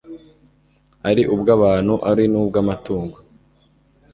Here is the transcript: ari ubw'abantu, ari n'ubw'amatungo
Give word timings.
ari 1.09 1.23
ubw'abantu, 1.33 1.93
ari 2.09 2.23
n'ubw'amatungo 2.31 3.17